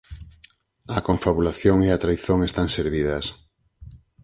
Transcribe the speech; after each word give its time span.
A 0.95 0.97
confabulación 1.07 1.77
e 1.87 1.89
a 1.91 2.01
traizón 2.03 2.39
están 2.49 2.67
servidas. 2.77 3.25